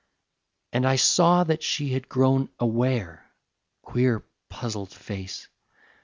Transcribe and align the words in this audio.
And 0.73 0.83
I 0.87 0.95
saw 0.95 1.43
that 1.43 1.61
she 1.61 1.89
had 1.93 2.09
grown 2.09 2.49
aware, 2.59 3.29
Queer 3.83 4.25
puzzled 4.49 4.89
face! 4.95 5.47